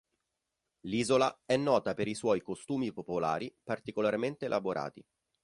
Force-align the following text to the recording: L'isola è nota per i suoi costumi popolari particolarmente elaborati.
L'isola 0.87 1.43
è 1.45 1.55
nota 1.57 1.93
per 1.93 2.07
i 2.07 2.15
suoi 2.15 2.41
costumi 2.41 2.91
popolari 2.91 3.55
particolarmente 3.63 4.45
elaborati. 4.45 5.05